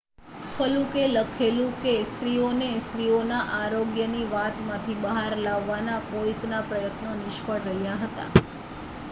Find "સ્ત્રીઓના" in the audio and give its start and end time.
2.79-3.43